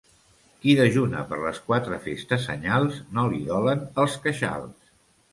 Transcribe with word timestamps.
Qui 0.61 0.71
dejuna 0.77 1.19
per 1.33 1.37
les 1.41 1.59
quatre 1.67 1.99
festes 2.05 2.47
anyals 2.53 2.97
no 3.17 3.25
li 3.33 3.41
dolen 3.51 3.83
els 4.05 4.17
queixals. 4.25 4.89